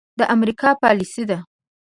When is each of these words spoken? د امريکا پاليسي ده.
د 0.19 0.21
امريکا 0.35 0.69
پاليسي 0.81 1.23
ده. 1.29 1.37